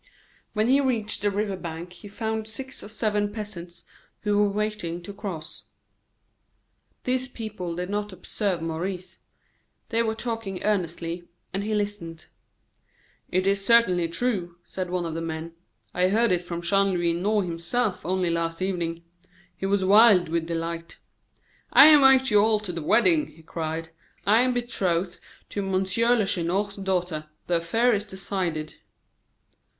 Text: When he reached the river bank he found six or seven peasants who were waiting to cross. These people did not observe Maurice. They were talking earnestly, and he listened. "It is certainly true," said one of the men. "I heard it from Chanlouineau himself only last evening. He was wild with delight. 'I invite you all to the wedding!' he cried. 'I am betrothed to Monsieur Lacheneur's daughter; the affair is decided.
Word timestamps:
When 0.53 0.67
he 0.67 0.81
reached 0.81 1.21
the 1.21 1.29
river 1.29 1.55
bank 1.55 1.93
he 1.93 2.07
found 2.07 2.47
six 2.47 2.83
or 2.83 2.87
seven 2.87 3.31
peasants 3.31 3.83
who 4.21 4.35
were 4.39 4.49
waiting 4.49 4.99
to 5.03 5.13
cross. 5.13 5.65
These 7.03 7.27
people 7.27 7.75
did 7.75 7.87
not 7.91 8.11
observe 8.11 8.63
Maurice. 8.63 9.19
They 9.89 10.01
were 10.01 10.15
talking 10.15 10.63
earnestly, 10.63 11.25
and 11.53 11.63
he 11.63 11.75
listened. 11.75 12.25
"It 13.29 13.45
is 13.45 13.63
certainly 13.63 14.07
true," 14.07 14.57
said 14.65 14.89
one 14.89 15.05
of 15.05 15.13
the 15.13 15.21
men. 15.21 15.53
"I 15.93 16.07
heard 16.07 16.31
it 16.31 16.43
from 16.43 16.63
Chanlouineau 16.63 17.41
himself 17.41 18.03
only 18.03 18.31
last 18.31 18.59
evening. 18.59 19.03
He 19.55 19.67
was 19.67 19.85
wild 19.85 20.29
with 20.29 20.47
delight. 20.47 20.97
'I 21.73 21.89
invite 21.89 22.31
you 22.31 22.41
all 22.41 22.59
to 22.61 22.71
the 22.71 22.81
wedding!' 22.81 23.33
he 23.33 23.43
cried. 23.43 23.89
'I 24.25 24.41
am 24.41 24.53
betrothed 24.55 25.19
to 25.49 25.61
Monsieur 25.61 26.15
Lacheneur's 26.15 26.75
daughter; 26.77 27.27
the 27.45 27.57
affair 27.57 27.93
is 27.93 28.05
decided. 28.05 28.73